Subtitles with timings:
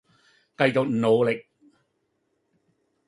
[0.57, 1.45] 繼續努力